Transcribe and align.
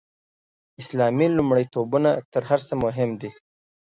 اسلامي 0.81 1.27
لومړیتوبونه 1.37 2.09
تر 2.33 2.41
هر 2.49 2.59
څه 2.67 2.73
مهم 2.83 3.09
دي. 3.21 3.29